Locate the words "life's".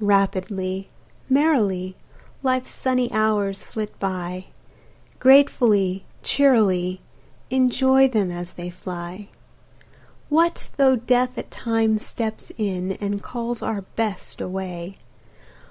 2.42-2.70